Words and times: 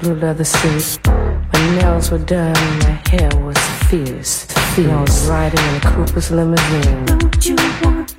Blue 0.00 0.14
leather 0.14 0.44
suit. 0.44 0.98
My 1.06 1.76
nails 1.76 2.10
were 2.10 2.18
done, 2.18 2.54
my 2.80 3.00
hair 3.08 3.30
was 3.36 3.58
fierce. 3.88 4.46
fierce. 4.74 4.90
I 4.90 5.00
was 5.00 5.28
riding 5.28 5.60
in 5.60 5.76
a 5.76 5.80
Cooper's 5.80 6.30
limousine. 6.30 7.04
Don't 7.04 7.46
you 7.46 7.56
want 7.82 8.11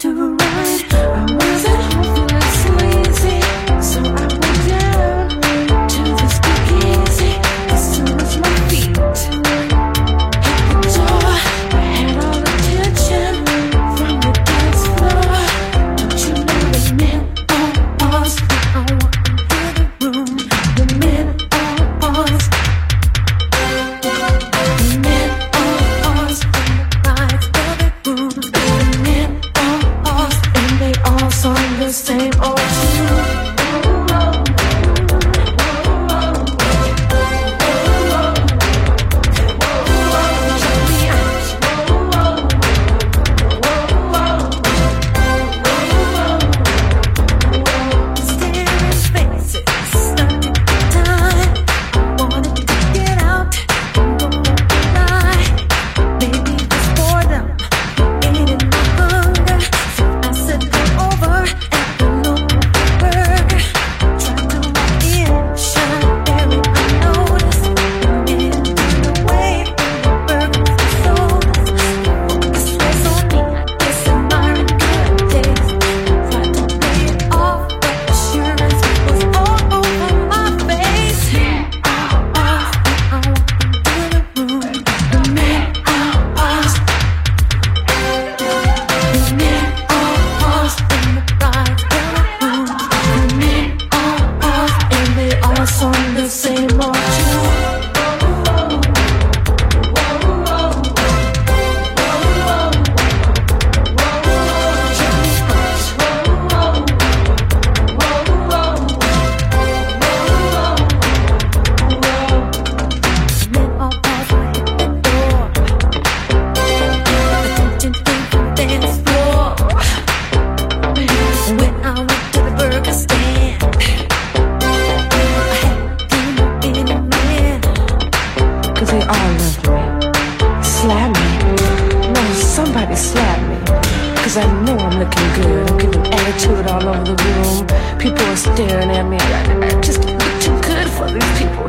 I 134.43 134.45
know 134.65 134.77
I'm 134.77 134.99
looking 134.99 135.29
good. 135.37 135.69
I'm 135.69 135.77
giving 135.77 136.05
attitude 136.13 136.67
all 136.67 136.87
over 136.87 137.03
the 137.03 137.15
room. 137.23 137.65
People 137.97 138.25
are 138.25 138.35
staring 138.35 138.91
at 138.91 139.05
me. 139.07 139.17
I, 139.17 139.81
just 139.81 140.03
look 140.03 140.35
too 140.43 140.57
good 140.67 140.87
for 140.97 141.07
these 141.15 141.31
people. 141.39 141.67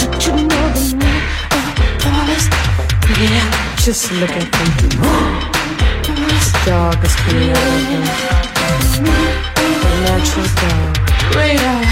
Don't 0.00 0.26
you 0.26 0.32
know 0.50 0.66
the 0.74 0.84
men 1.00 1.22
are 1.56 1.72
ours? 2.10 2.44
Yeah, 3.22 3.46
just 3.76 4.10
look 4.12 4.30
at 4.30 4.48
them. 4.50 4.70
This 6.28 6.52
dog 6.66 7.04
is 7.04 7.16
elegant. 7.28 8.08
A 9.56 9.92
natural 10.04 10.48
dog. 10.60 10.90
Radar. 11.36 11.84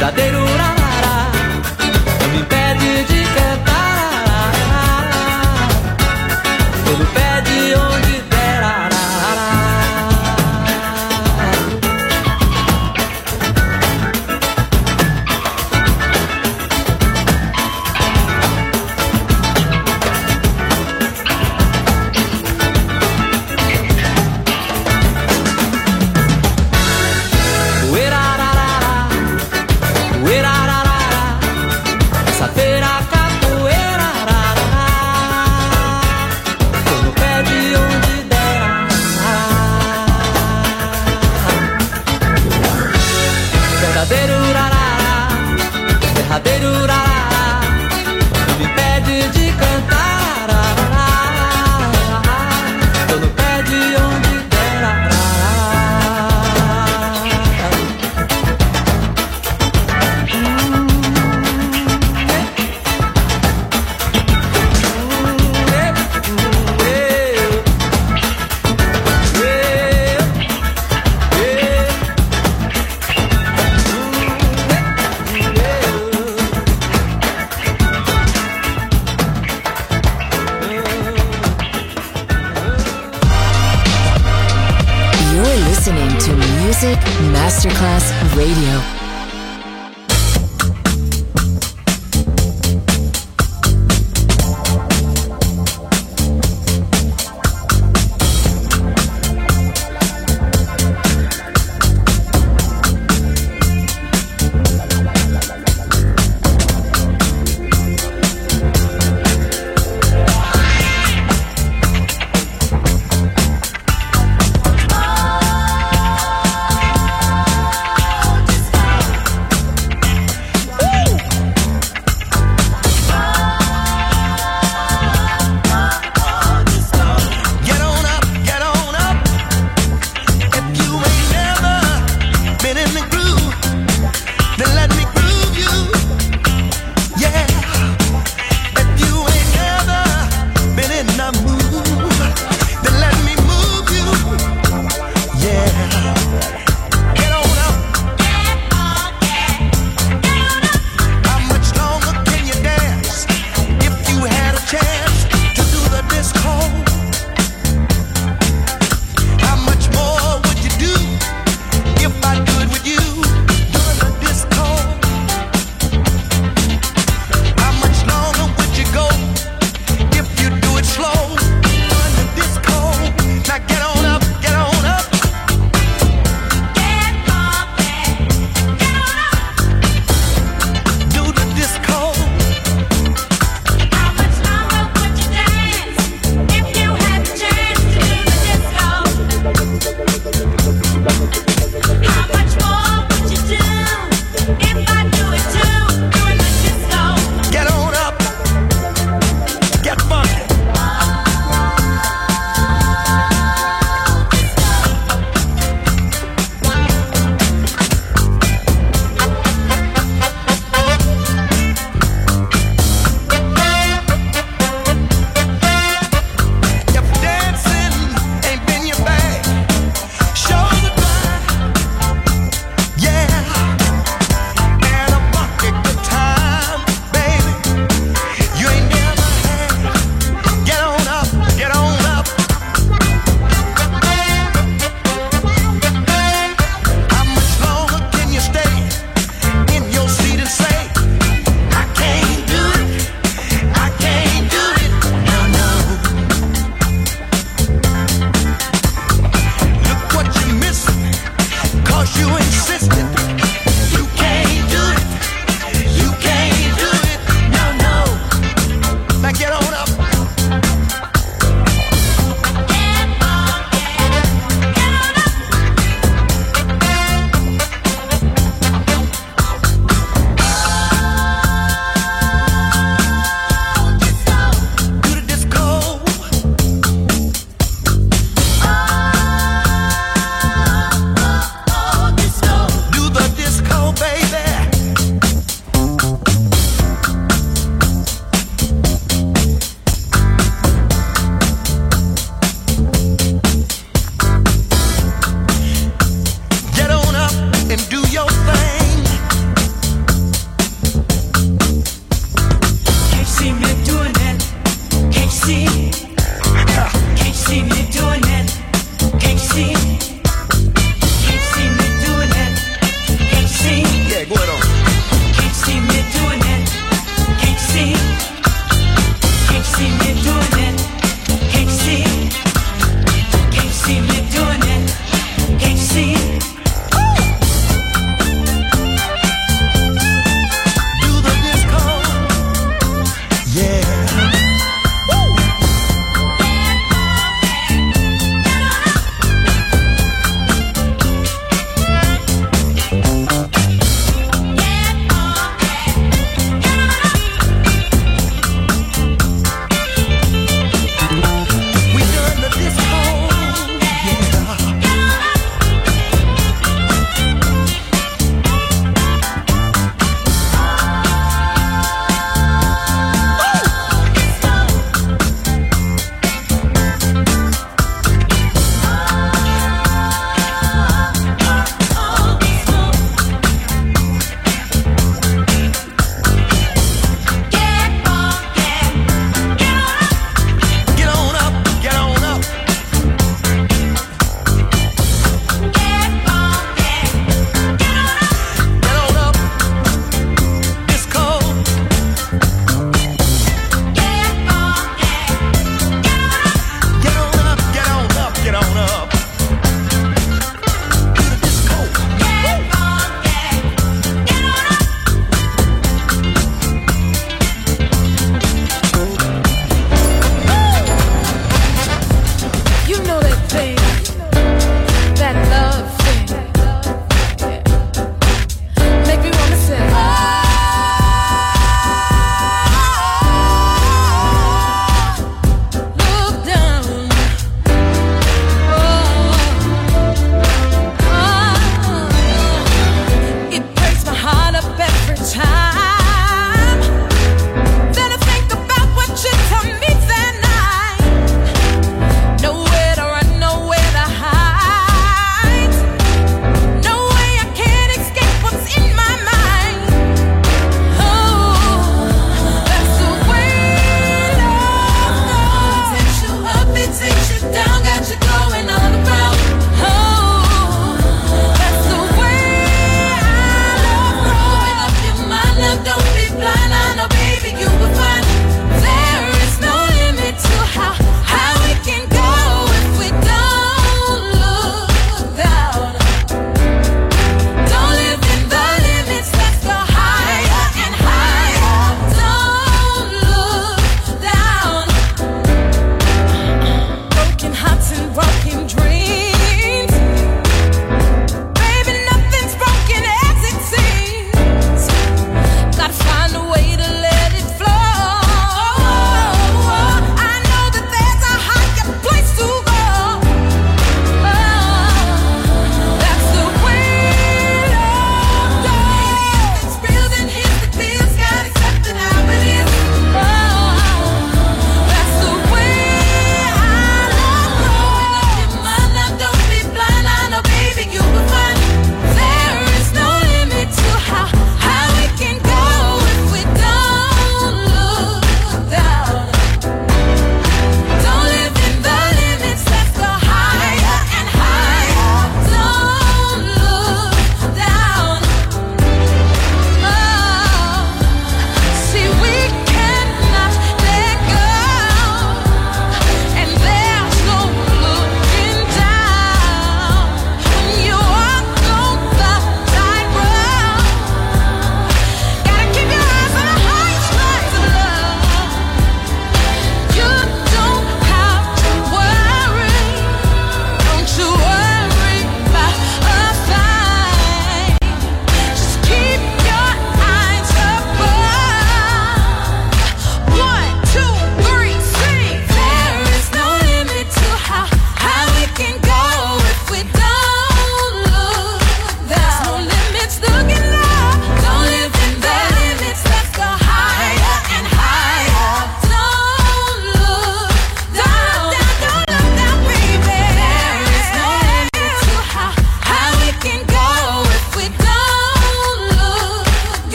verdadero 0.00 0.39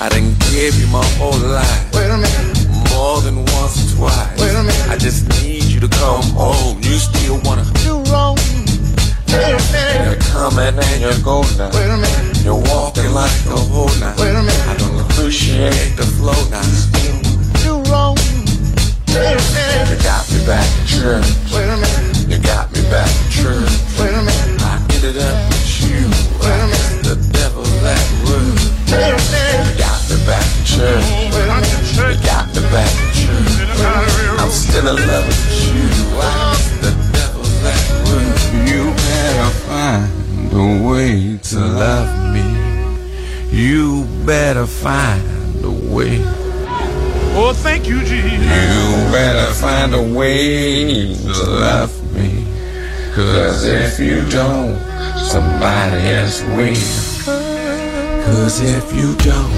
I 0.00 0.08
done 0.08 0.32
gave 0.48 0.80
you 0.80 0.86
my 0.86 1.04
whole 1.20 1.36
life. 1.44 1.92
Wait 1.92 2.08
a 2.08 2.16
minute. 2.16 2.56
More 2.88 3.20
than 3.20 3.44
once 3.60 3.76
or 3.84 4.08
twice. 4.08 4.32
Wait 4.40 4.48
a 4.56 4.64
minute. 4.64 4.88
I 4.88 4.96
just 4.96 5.28
need 5.44 5.64
you 5.64 5.78
to 5.78 5.88
come 5.88 6.24
home. 6.32 6.80
You 6.80 6.96
still 6.96 7.36
wanna 7.44 7.68
Do 7.84 8.00
wrong. 8.08 8.40
Wait 9.28 9.52
a 9.52 9.60
minute. 9.68 10.00
You're 10.08 10.24
coming 10.32 10.72
and 10.72 11.00
you're 11.04 11.20
going 11.20 11.52
now. 11.60 11.68
Wait 11.76 11.84
a 11.84 12.00
minute. 12.00 12.40
You're 12.40 12.64
walking 12.72 13.12
like 13.12 13.28
a 13.52 13.60
whole 13.60 13.92
now. 14.00 14.16
Wait 14.16 14.32
a 14.32 14.40
minute. 14.40 14.68
I 14.72 14.74
don't 14.80 15.04
appreciate 15.04 15.92
the 16.00 16.08
flow 16.16 16.40
now. 16.48 16.64
Still 16.64 17.20
Do 17.60 17.92
wrong. 17.92 18.16
Wait 19.12 19.36
a 19.36 19.44
minute. 19.52 19.84
You 19.84 20.00
got 20.00 20.24
me 20.32 20.40
back 20.48 20.64
in 20.80 20.86
church. 20.88 21.28
Wait 21.52 21.68
a 21.68 21.76
minute. 21.76 22.24
You 22.24 22.38
got 22.40 22.72
me 22.72 22.80
back 22.88 23.04
in 23.04 23.28
church. 23.36 23.68
Wait 24.00 24.16
a 24.16 24.22
minute. 24.24 24.64
I 24.64 24.80
ended 24.96 25.20
up 25.20 25.36
with 25.52 25.84
you. 25.84 26.08
Wait 26.40 26.56
a 26.56 26.68
minute. 26.72 27.04
The 27.04 27.16
devil's 27.36 27.68
at 27.84 28.00
work. 28.24 28.56
Wait 28.88 29.12
a 29.12 29.20
minute. 29.28 29.49
You 30.80 30.86
got 30.86 31.12
me 31.12 31.28
back 31.30 31.64
church. 31.68 31.92
Wait 31.92 32.08
a 32.08 32.08
minute. 32.08 32.16
You 32.16 32.24
got 32.24 32.46
me 32.54 32.62
back 32.72 32.88
in 32.88 33.08
church. 33.12 33.48
sitting 33.52 33.76
by 33.76 34.00
the 34.00 34.08
railroad 34.16 34.40
I'm 34.40 34.50
still 34.50 34.88
in 34.88 34.96
love 35.06 35.26
with 35.26 35.44
you. 35.60 35.84
The 36.80 36.92
devil's 37.12 37.64
at 37.68 37.84
work. 38.08 38.38
You 38.66 38.82
better 38.96 39.50
find 39.68 40.08
a 40.52 40.88
way 40.88 41.36
to 41.36 41.58
love 41.58 42.10
me. 42.32 42.46
You 43.50 44.06
better 44.24 44.66
find 44.66 45.22
a 45.64 45.70
way. 45.70 46.22
Oh, 47.36 47.52
thank 47.54 47.86
you, 47.86 48.00
Jesus. 48.00 48.40
You 48.40 49.12
better 49.12 49.52
find 49.52 49.94
a 49.94 50.02
way 50.02 51.14
to 51.14 51.44
love 51.44 51.92
me. 52.14 52.46
Cause 53.14 53.64
if 53.64 54.00
you 54.00 54.24
don't, 54.30 54.78
somebody 55.18 56.08
else 56.08 56.42
will. 56.42 56.74
Cause 58.24 58.60
if 58.62 58.94
you 58.94 59.14
don't, 59.16 59.52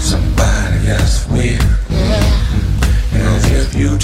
somebody 0.00 0.55
else 0.88 1.26
will. 1.28 1.58
Mm-hmm. 1.90 3.16
And 3.16 3.44
if 3.52 3.74
you 3.74 3.98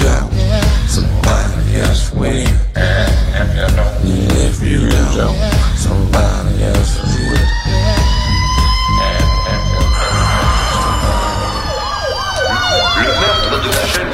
somebody 0.88 1.77
else 1.81 2.12
will. 2.12 2.49
And 2.75 3.53
if 4.33 4.62
you 4.62 4.88
don't, 5.14 5.38
somebody 5.77 6.64
else 6.64 6.99
will. 7.03 7.47
Le 12.99 13.11
meurtre 13.21 13.57
de 13.62 13.71
la 13.71 13.87
jeune 13.87 14.12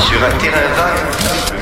Sur 0.00 0.22
un 0.22 0.38
terrain 0.38 0.68
vague, 0.76 1.55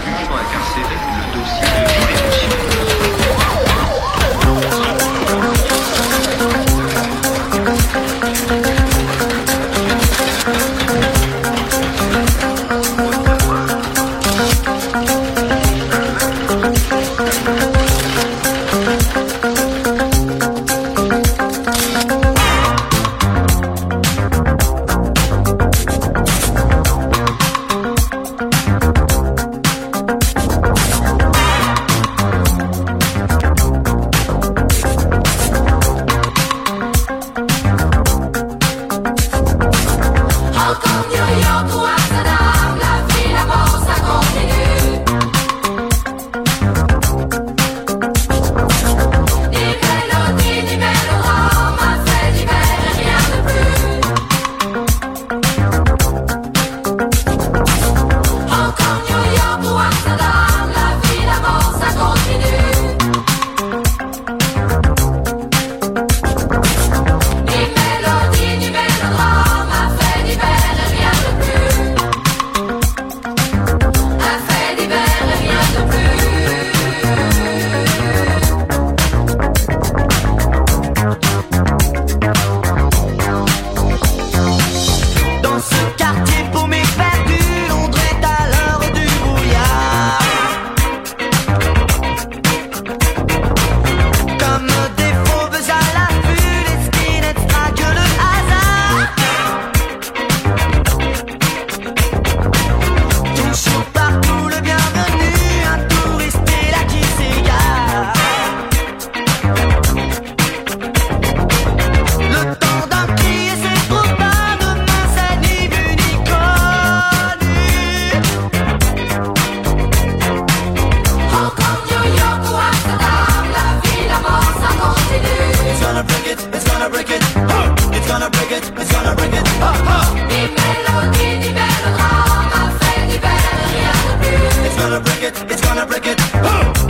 it, 135.24 135.50
it's 135.50 135.60
gonna 135.60 135.86
break 135.86 136.06
it. 136.06 136.18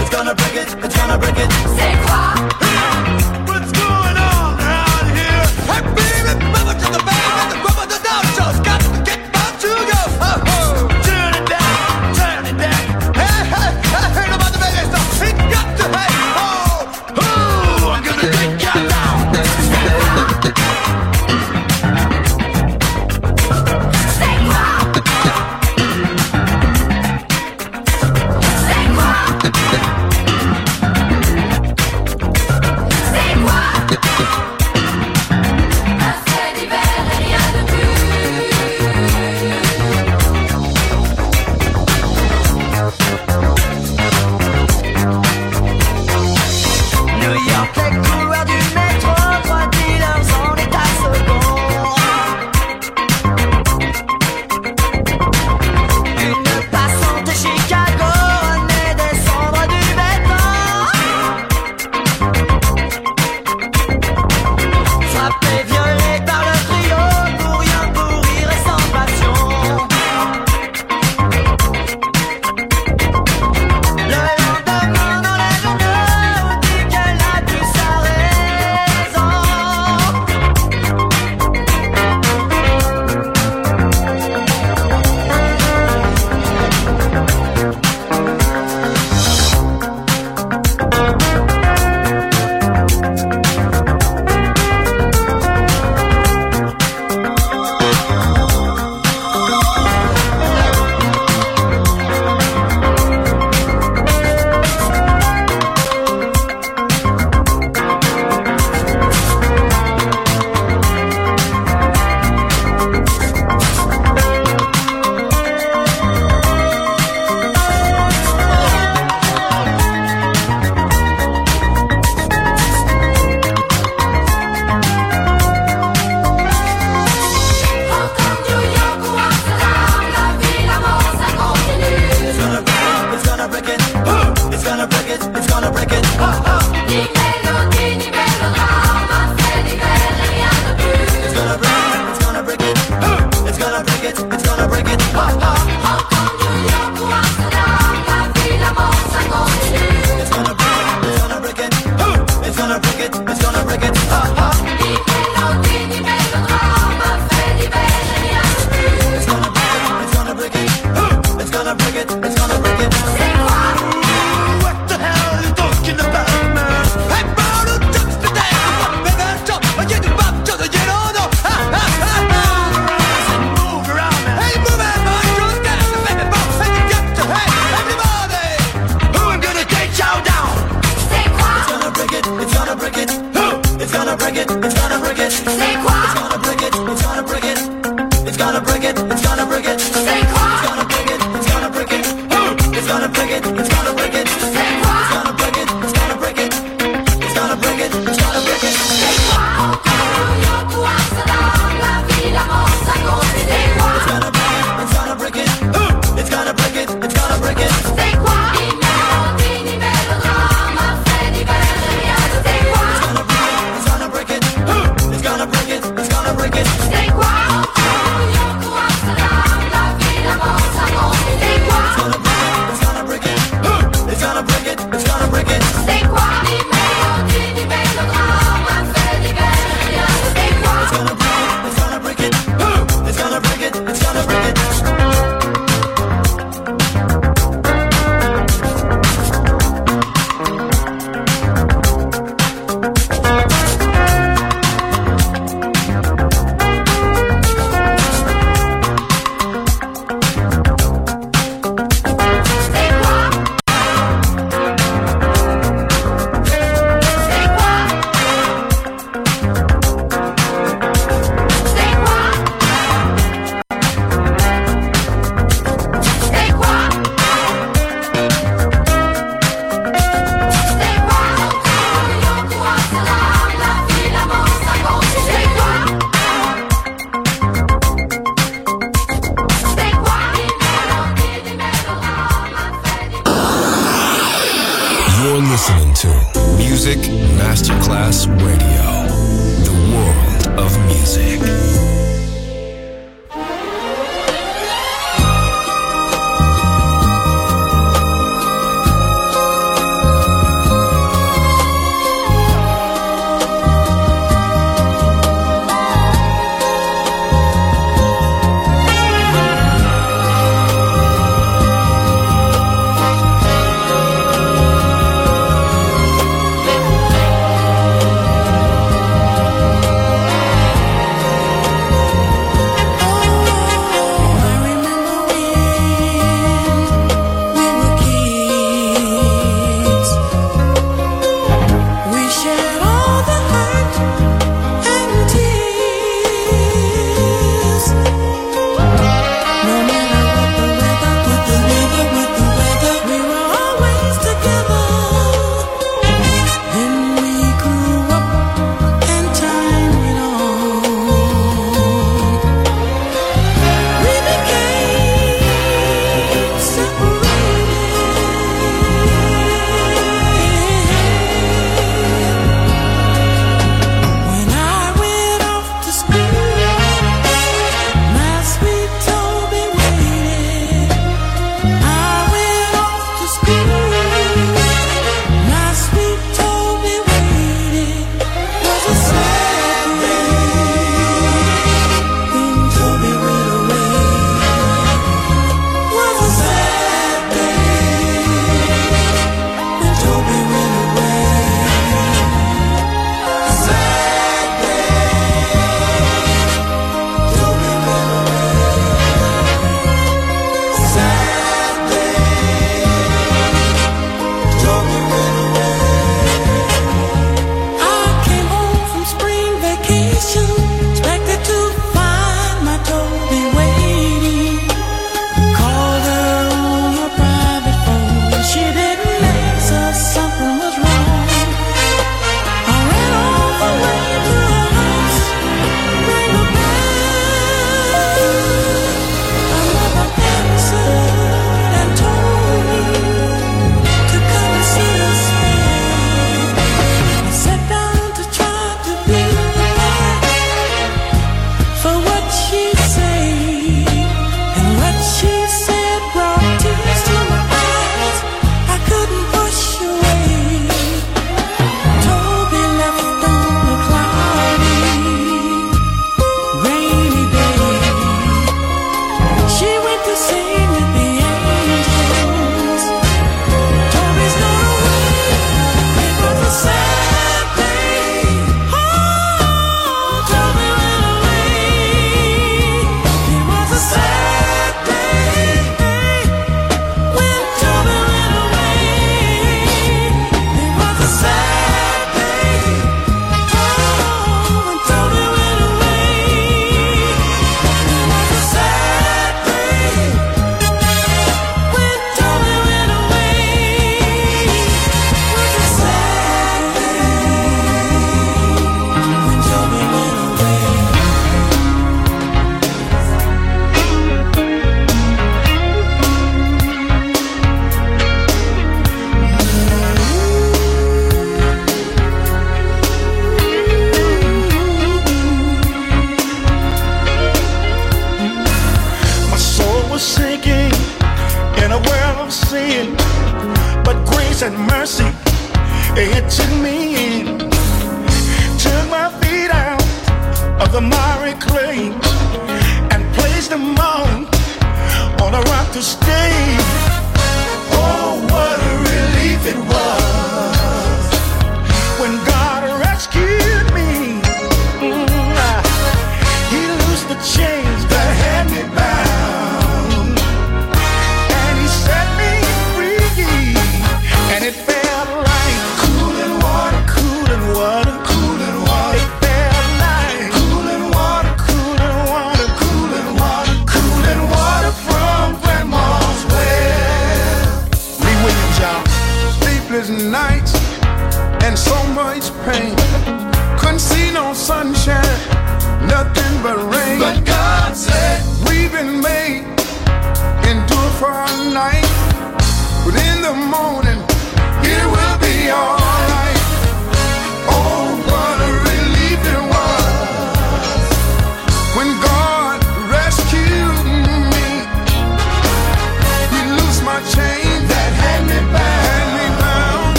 It's 0.00 0.10
gonna 0.10 0.34
break 0.34 0.54
it, 0.54 0.84
it's 0.84 0.96
gonna 0.96 1.18
break 1.18 1.36
it. 1.36 1.50
Say 1.76 1.91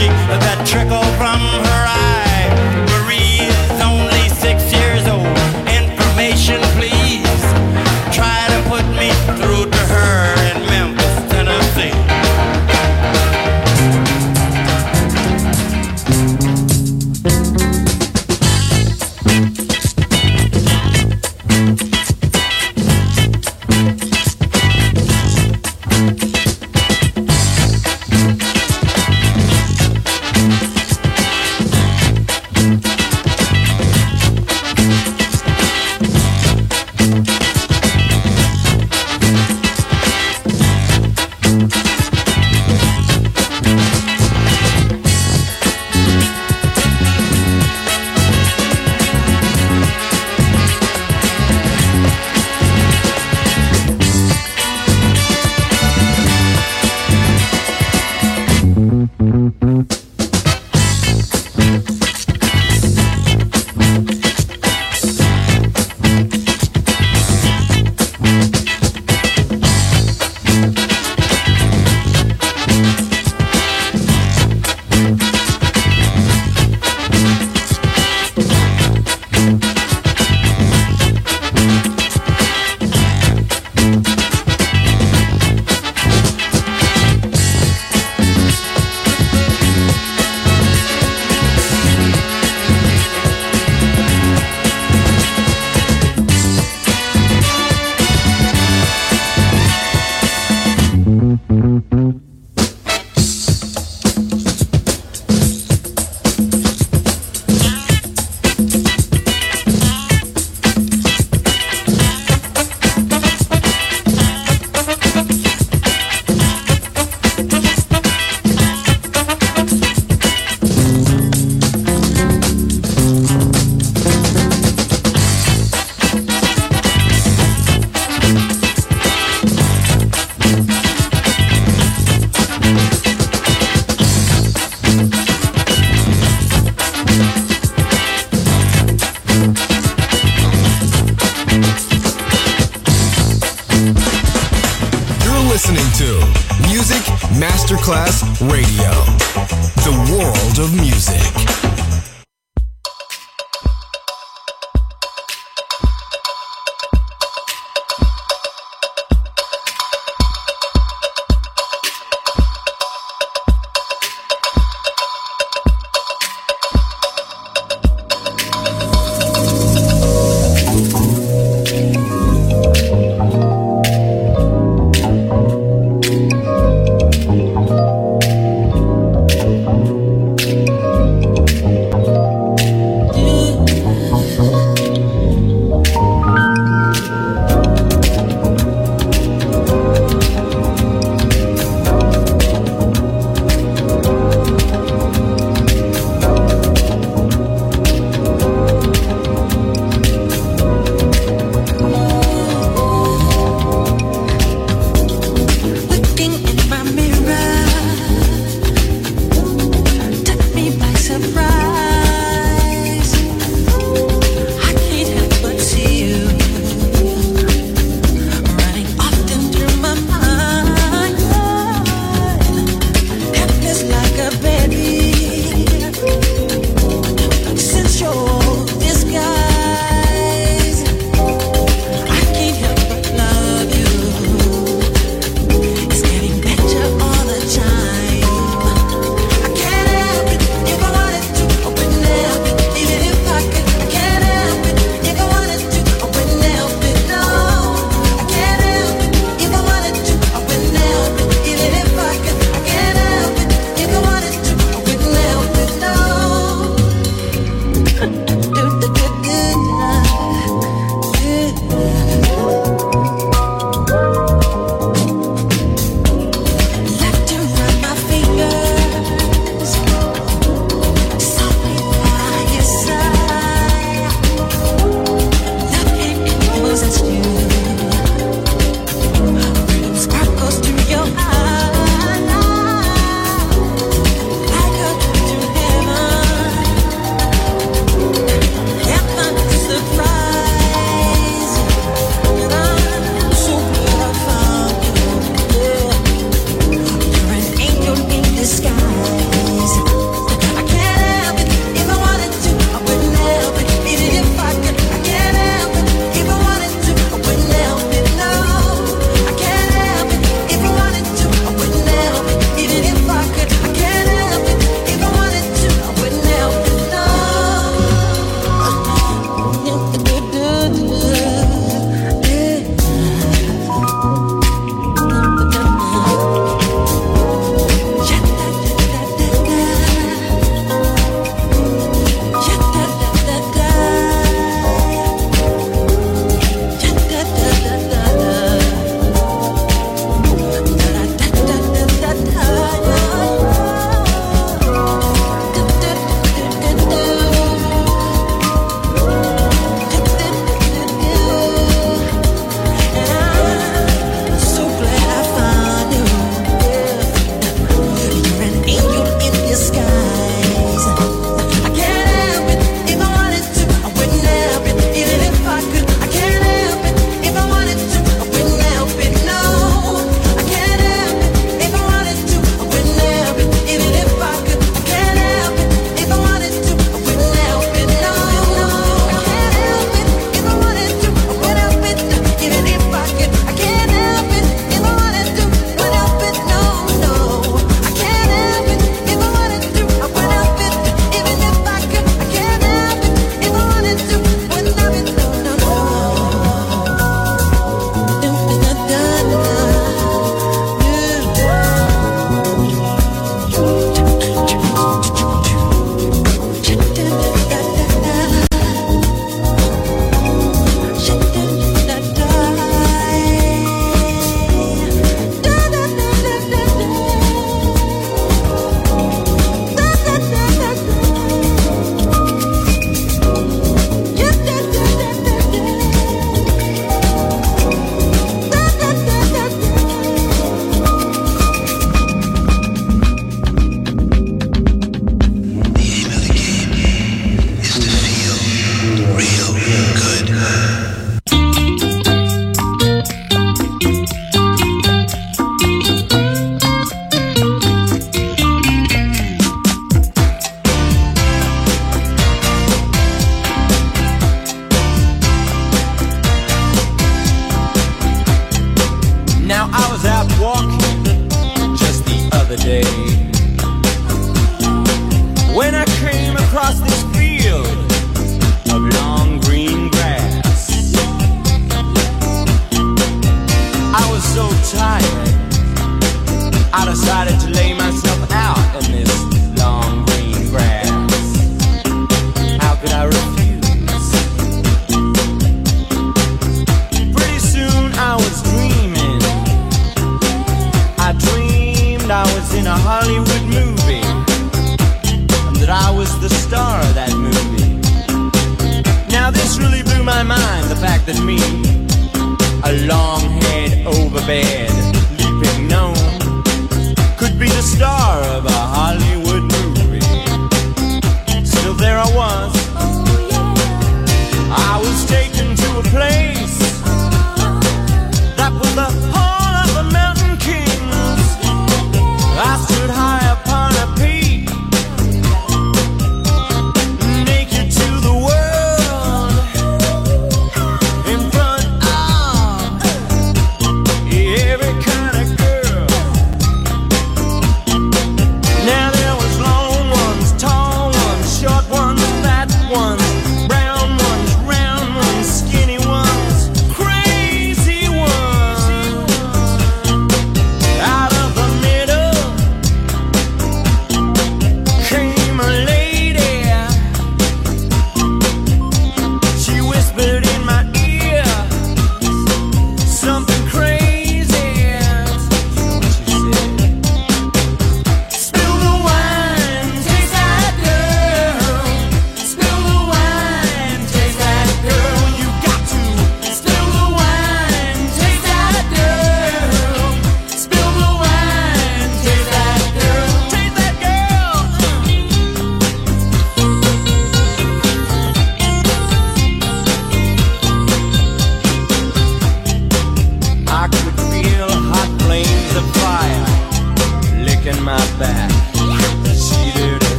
Cheek, 0.00 0.10
that 0.40 0.58
trickle 0.66 1.19